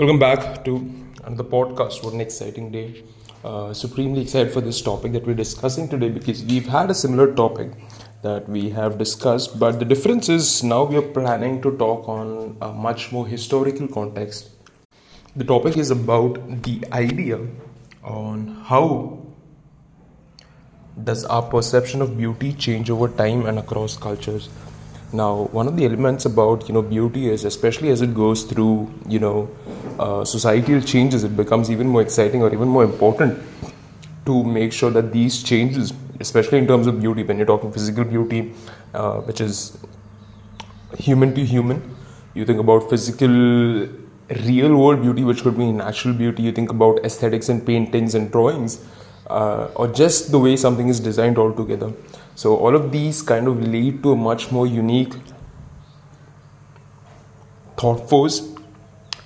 [0.00, 0.76] Welcome back to
[1.24, 2.02] another podcast.
[2.02, 3.04] What an exciting day!
[3.44, 7.34] Uh, supremely excited for this topic that we're discussing today because we've had a similar
[7.34, 7.72] topic
[8.22, 12.56] that we have discussed, but the difference is now we are planning to talk on
[12.62, 14.48] a much more historical context.
[15.36, 17.38] The topic is about the idea
[18.02, 19.26] on how
[21.04, 24.48] does our perception of beauty change over time and across cultures
[25.12, 28.88] now one of the elements about you know beauty is especially as it goes through
[29.08, 29.48] you know
[29.98, 33.38] uh, societal changes it becomes even more exciting or even more important
[34.24, 38.04] to make sure that these changes especially in terms of beauty when you're talking physical
[38.04, 38.52] beauty
[38.94, 39.78] uh, which is
[40.96, 41.82] human to human
[42.34, 43.28] you think about physical
[44.46, 48.30] real world beauty which could be natural beauty you think about aesthetics and paintings and
[48.30, 48.84] drawings
[49.30, 51.92] uh, or just the way something is designed altogether.
[52.40, 55.12] So, all of these kind of lead to a much more unique
[57.76, 58.38] thought force,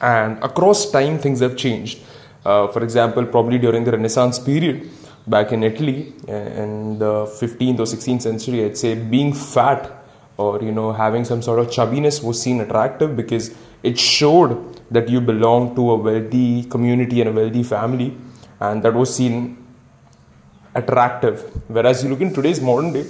[0.00, 2.00] and across time, things have changed.
[2.44, 4.90] Uh, for example, probably during the Renaissance period,
[5.28, 9.92] back in Italy uh, in the 15th or 16th century, I'd say being fat
[10.36, 14.56] or you know having some sort of chubbiness was seen attractive because it showed
[14.90, 18.16] that you belong to a wealthy community and a wealthy family,
[18.58, 19.63] and that was seen
[20.74, 21.40] attractive.
[21.68, 23.06] Whereas you look in today's modern day,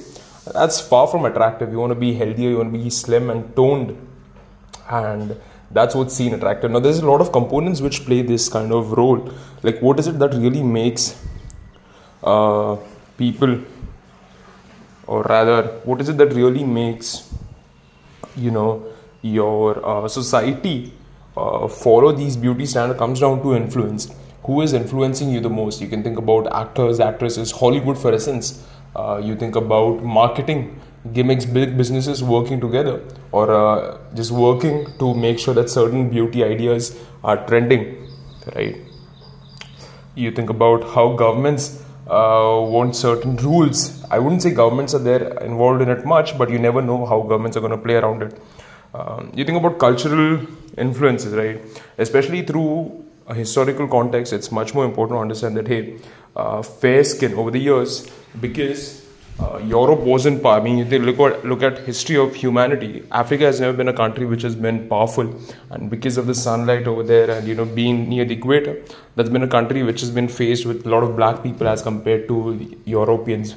[0.52, 1.72] that's far from attractive.
[1.72, 3.96] You want to be healthier, you want to be slim and toned,
[4.90, 5.36] and
[5.70, 6.70] that's what's seen attractive.
[6.70, 9.32] Now, there's a lot of components which play this kind of role.
[9.62, 11.20] Like, what is it that really makes
[12.22, 12.76] uh,
[13.16, 13.60] people,
[15.06, 17.32] or rather, what is it that really makes
[18.36, 18.86] you know
[19.22, 20.92] your uh, society
[21.36, 22.98] uh, follow these beauty standards?
[22.98, 25.80] Comes down to influence who is influencing you the most?
[25.80, 28.64] You can think about actors actresses hollywood for essence
[28.96, 30.80] uh, you think about marketing
[31.12, 36.44] gimmicks big businesses working together or uh, just working to make sure that certain beauty
[36.44, 38.08] ideas are trending
[38.54, 38.76] right?
[40.14, 44.04] You think about how governments uh, want certain rules.
[44.10, 47.20] I wouldn't say governments are there involved in it much but you never know how
[47.22, 48.40] governments are going to play around it.
[48.94, 50.46] Um, you think about cultural
[50.78, 51.60] influences right?
[51.98, 55.98] Especially through a historical context, it's much more important to understand that hey,
[56.36, 59.04] uh, fair skin over the years because
[59.40, 60.60] uh, Europe wasn't power.
[60.60, 63.88] I mean, if they look at look at history of humanity, Africa has never been
[63.88, 65.34] a country which has been powerful,
[65.70, 68.80] and because of the sunlight over there and you know being near the equator,
[69.16, 71.82] that's been a country which has been faced with a lot of black people as
[71.82, 73.56] compared to Europeans,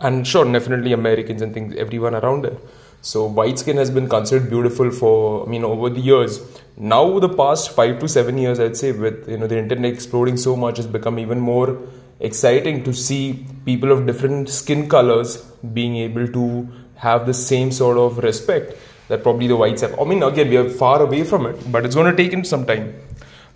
[0.00, 2.58] and sure, definitely Americans and things, everyone around there.
[3.02, 6.40] So white skin has been considered beautiful for I mean over the years.
[6.76, 10.36] Now the past five to seven years, I'd say, with you know the internet exploding
[10.36, 11.78] so much, has become even more
[12.20, 15.38] exciting to see people of different skin colors
[15.78, 18.76] being able to have the same sort of respect
[19.08, 19.98] that probably the whites have.
[19.98, 22.44] I mean, again, we are far away from it, but it's going to take in
[22.44, 22.94] some time.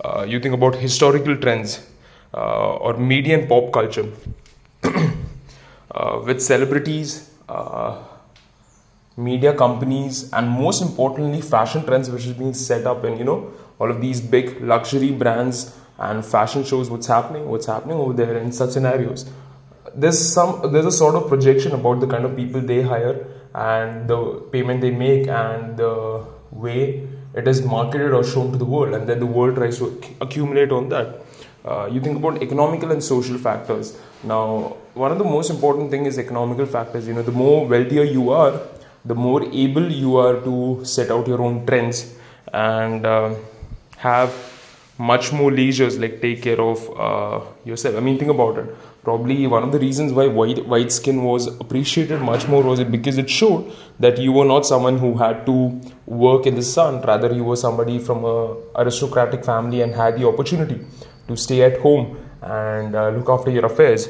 [0.03, 1.87] Uh, you think about historical trends
[2.33, 4.11] uh, or media and pop culture
[4.85, 8.03] uh, with celebrities uh,
[9.17, 13.53] media companies and most importantly fashion trends which is being set up in you know
[13.79, 18.37] all of these big luxury brands and fashion shows what's happening what's happening over there
[18.39, 19.31] in such scenarios.
[19.95, 24.09] There's some there's a sort of projection about the kind of people they hire and
[24.09, 28.95] the payment they make and the way it is marketed or shown to the world
[28.95, 31.21] and then the world tries to accumulate on that.
[31.65, 33.97] Uh, you think about economical and social factors.
[34.25, 37.07] Now one of the most important thing is economical factors.
[37.07, 38.61] You know the more wealthier you are
[39.05, 42.15] the more able you are to set out your own trends
[42.53, 43.35] and uh,
[43.99, 44.33] have
[44.97, 47.97] much more leisures like take care of uh, yourself.
[47.97, 48.75] I mean think about it.
[49.03, 52.91] Probably one of the reasons why white white skin was appreciated much more was it
[52.91, 57.01] because it showed that you were not someone who had to work in the sun.
[57.03, 60.81] Rather you were somebody from a aristocratic family and had the opportunity
[61.29, 64.09] to stay at home and uh, look after your affairs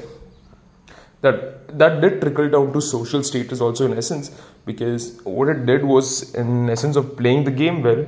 [1.24, 1.38] that
[1.80, 4.30] that did trickle down to social status also in essence
[4.70, 5.02] because
[5.36, 8.04] what it did was in essence of playing the game well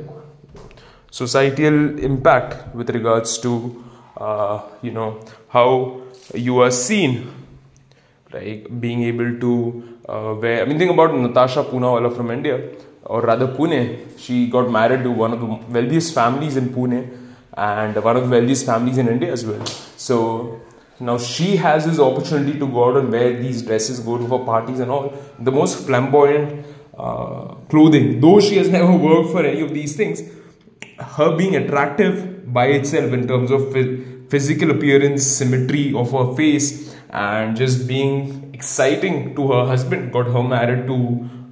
[1.11, 1.77] societal
[2.11, 3.53] impact with regards to
[4.27, 5.11] uh, you know
[5.57, 5.69] how
[6.47, 7.13] you are seen
[8.33, 9.53] like being able to
[10.09, 12.57] uh, wear I mean think about Natasha Poonawalla from India
[13.05, 14.19] or rather Pune.
[14.19, 17.01] She got married to one of the wealthiest families in Pune
[17.57, 19.65] and one of the wealthiest families in India as well.
[19.97, 20.61] So
[20.99, 24.45] now she has this opportunity to go out and wear these dresses, go to for
[24.45, 25.13] parties and all.
[25.39, 26.67] The most flamboyant
[26.97, 30.23] uh, clothing, though she has never worked for any of these things,
[30.99, 33.73] her being attractive by itself in terms of
[34.31, 40.43] physical appearance, symmetry of her face, and just being exciting to her husband got her
[40.43, 40.95] married to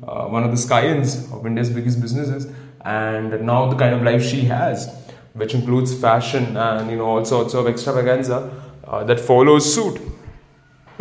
[0.08, 2.50] uh, one of the Scions of India's biggest businesses,
[2.82, 4.88] and now the kind of life she has
[5.34, 8.63] which includes fashion and you know all sorts of extravaganza
[9.02, 10.00] that follows suit.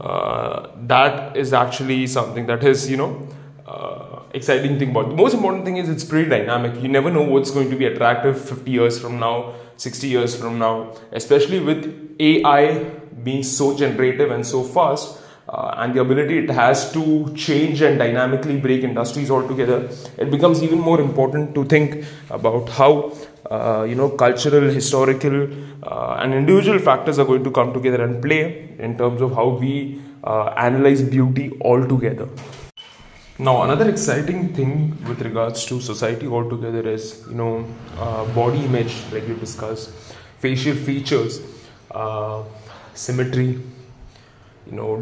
[0.00, 3.28] uh, that is actually something that is you know
[3.66, 5.08] uh, exciting thing about.
[5.08, 6.80] The most important thing is it's pretty dynamic.
[6.80, 10.58] You never know what's going to be attractive 50 years from now, 60 years from
[10.58, 12.84] now, especially with AI
[13.24, 17.98] being so generative and so fast uh, and the ability it has to change and
[17.98, 23.12] dynamically break industries altogether, it becomes even more important to think about how
[23.50, 25.48] uh, you know cultural, historical,
[25.82, 29.48] uh, and individual factors are going to come together and play in terms of how
[29.48, 32.28] we uh, analyze beauty altogether.
[33.38, 37.64] Now, another exciting thing with regards to society altogether is you know
[37.96, 39.90] uh, body image, like you discussed,
[40.40, 41.40] facial features,
[41.92, 42.42] uh,
[42.94, 43.60] symmetry,
[44.66, 44.96] you know.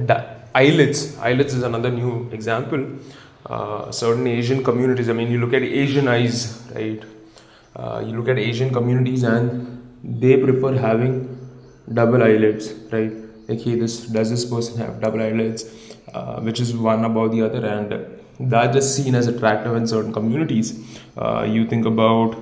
[0.59, 2.83] Eyelids eyelids is another new example.
[3.55, 6.37] Uh, certain asian communities i mean you look at asian eyes
[6.75, 7.03] right?
[7.77, 9.51] Uh, you look at asian communities and
[10.23, 11.15] they prefer having
[11.99, 13.13] double eyelids right?
[13.49, 15.65] Like hey this does this person have double eyelids?
[16.13, 17.95] Uh, which is one above the other and
[18.53, 20.69] that is seen as attractive in certain communities.
[21.17, 22.37] Uh, you think about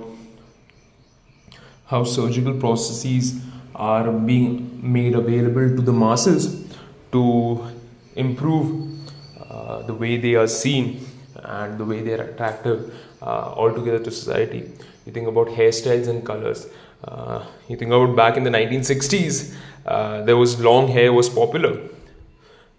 [1.86, 3.40] how surgical processes
[3.74, 6.64] are being made available to the masses
[7.12, 7.22] to
[8.16, 8.90] improve
[9.50, 11.06] uh, the way they are seen
[11.36, 14.70] and the way they are attractive uh, altogether to society.
[15.06, 16.66] You think about hairstyles and colors.
[17.02, 19.54] Uh, you think about back in the 1960s,
[19.86, 21.80] uh, there was long hair was popular.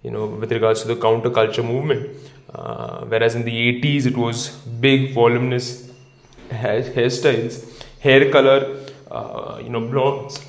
[0.02, 2.16] You know, with regards to the counterculture movement,
[2.54, 4.50] uh, whereas in the 80s it was
[4.80, 5.92] big, voluminous
[6.52, 10.40] hair, hairstyles, hair color, uh, you know, blondes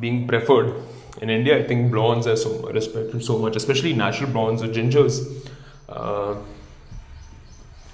[0.00, 0.74] being preferred
[1.20, 5.48] in India, I think blondes are so respected so much, especially natural blondes or gingers.
[5.88, 6.36] Uh,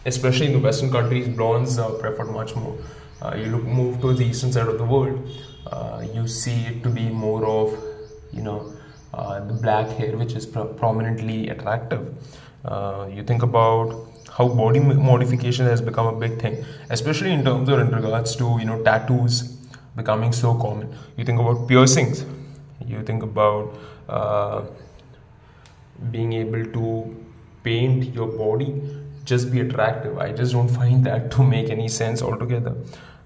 [0.07, 2.77] especially in the Western countries, blondes are preferred much more.
[3.21, 5.29] Uh, you look move to the eastern side of the world,
[5.67, 7.79] uh, you see it to be more of,
[8.33, 8.73] you know,
[9.13, 12.15] uh, the black hair, which is pro- prominently attractive.
[12.65, 14.07] Uh, you think about
[14.37, 18.57] how body modification has become a big thing, especially in terms of in regards to
[18.59, 19.43] you know tattoos
[19.97, 20.95] becoming so common.
[21.17, 22.25] You think about piercings
[22.91, 23.75] you think about
[24.09, 24.63] uh,
[26.11, 27.17] being able to
[27.63, 28.69] paint your body
[29.25, 30.19] just be attractive.
[30.19, 32.75] I just don't find that to make any sense altogether.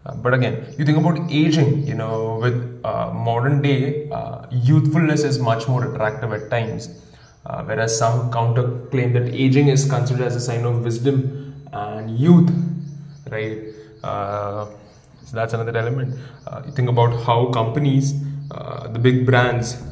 [0.06, 5.24] Uh, but again you think about aging you know with uh, modern day uh, youthfulness
[5.24, 6.88] is much more attractive at times.
[7.46, 11.18] Uh, whereas some counter claim that aging is considered as a sign of wisdom
[11.72, 12.50] and youth
[13.30, 13.58] right?
[14.02, 14.66] Uh,
[15.24, 16.18] so that's another element.
[16.66, 18.12] You think about how companies
[18.50, 19.82] uh, the big brands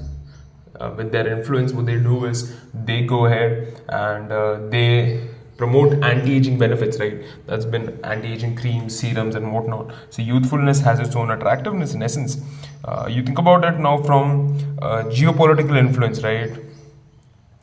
[0.80, 5.92] uh, with their influence what they do is they go ahead and uh, they promote
[6.02, 7.22] anti-aging benefits right?
[7.46, 9.92] That's been anti-aging creams serums and whatnot.
[10.10, 12.38] So youthfulness has its own attractiveness in essence.
[12.84, 16.50] Uh, you think about it now from uh, geopolitical influence right?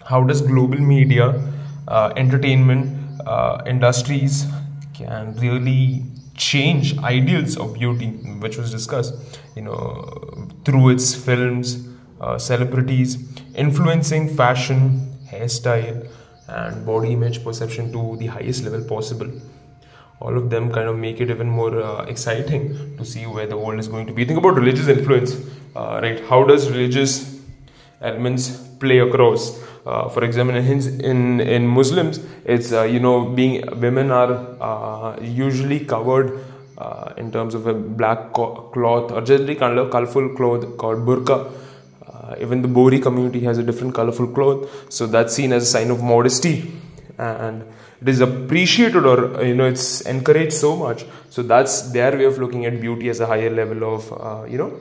[0.05, 1.29] How does global media
[2.15, 3.19] entertainment
[3.67, 4.45] industries
[4.93, 6.03] can really
[6.35, 8.07] change ideals of beauty
[8.43, 9.13] which was discussed
[9.55, 11.75] you know through its films
[12.21, 13.17] uh, celebrities
[13.55, 14.81] influencing fashion
[15.31, 16.01] hairstyle
[16.47, 19.31] and body image perception to the highest level possible.
[20.19, 23.57] All of them kind of make it even more uh, exciting to see where the
[23.57, 24.25] world is going to be.
[24.25, 25.35] Think about religious influence
[25.75, 26.19] uh, right?
[26.25, 27.39] How does religious
[28.01, 29.61] elements play across?
[29.85, 30.65] Uh, for example, in
[31.11, 36.39] in, in Muslims, it's uh, you know being women are uh, usually covered
[37.19, 41.51] in terms of a black cloth or generally kind of colorful cloth called burqa.
[42.07, 45.65] Uh, even the Bohri community has a different colorful cloth, so that's seen as a
[45.65, 46.71] sign of modesty,
[47.17, 47.63] and
[48.01, 51.05] it is appreciated or you know it's encouraged so much.
[51.29, 54.57] So that's their way of looking at beauty as a higher level of uh, you
[54.57, 54.71] know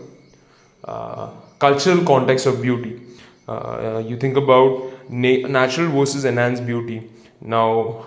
[1.58, 3.00] cultural context of beauty.
[3.46, 7.10] Uh, you think about na- natural versus enhanced beauty.
[7.40, 8.06] Now,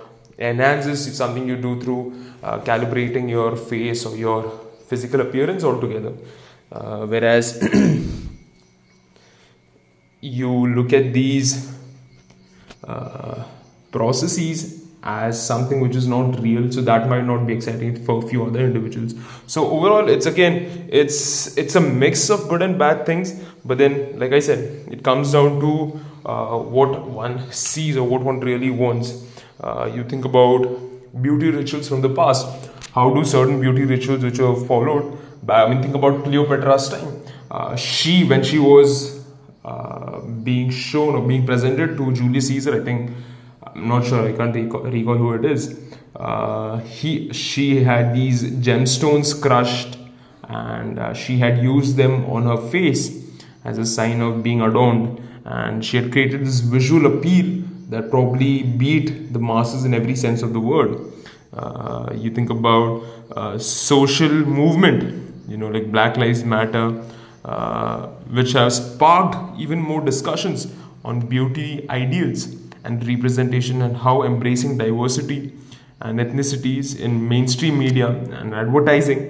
[0.50, 2.04] enhance is something you do through
[2.44, 4.52] uh, calibrating your face or your
[4.88, 6.14] physical appearance altogether.
[6.72, 7.48] Uh, whereas
[10.22, 11.72] you look at these
[12.84, 13.44] uh,
[13.92, 18.28] processes as something which is not real so that might not be exciting for a
[18.28, 19.16] few other individuals
[19.48, 23.34] so overall it's again it's it's a mix of good and bad things
[23.66, 24.60] but then like i said
[24.92, 29.26] it comes down to uh, what one sees or what one really wants
[29.62, 30.68] uh, you think about
[31.22, 35.18] beauty rituals from the past how do certain beauty rituals which are followed
[35.50, 37.10] i mean think about cleopatra's time
[37.52, 39.26] uh, she when she was
[39.66, 43.12] uh, being shown or being presented to julius caesar i think
[43.74, 44.28] I'm not sure.
[44.28, 45.80] I can't recall, recall who it is.
[46.16, 49.98] Uh, he she had these gemstones crushed
[50.44, 53.26] and uh, she had used them on her face
[53.64, 57.61] as a sign of being adorned and she had created this visual appeal
[57.92, 60.92] that probably beat the masses in every sense of the word
[61.54, 63.04] uh, you think about
[63.36, 65.04] uh, social movement
[65.48, 66.86] you know like black lives matter
[67.46, 68.08] uh,
[68.38, 70.68] which have sparked even more discussions
[71.04, 72.48] on beauty ideals
[72.84, 75.54] and representation and how embracing diversity
[76.02, 79.22] and ethnicities in mainstream media and advertising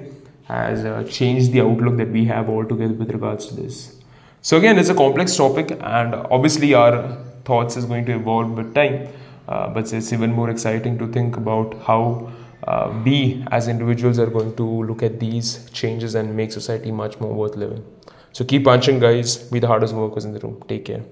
[0.45, 3.97] has uh, changed the outlook that we have altogether with regards to this.
[4.41, 8.73] So again, it's a complex topic, and obviously our thoughts is going to evolve with
[8.73, 9.07] time.
[9.47, 12.31] Uh, but it's even more exciting to think about how
[12.63, 17.19] uh, we as individuals are going to look at these changes and make society much
[17.19, 17.83] more worth living.
[18.33, 19.37] So keep punching, guys.
[19.37, 20.63] Be the hardest workers in the room.
[20.67, 21.03] Take care.